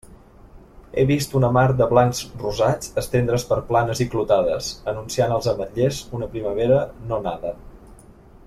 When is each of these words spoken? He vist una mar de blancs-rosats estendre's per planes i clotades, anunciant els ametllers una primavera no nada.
He 0.95 1.03
vist 1.09 1.35
una 1.39 1.51
mar 1.57 1.65
de 1.81 1.87
blancs-rosats 1.91 2.89
estendre's 3.03 3.45
per 3.51 3.59
planes 3.69 4.01
i 4.07 4.09
clotades, 4.15 4.71
anunciant 4.95 5.37
els 5.39 5.51
ametllers 5.55 6.01
una 6.21 6.31
primavera 6.37 6.81
no 7.13 7.25
nada. 7.29 7.55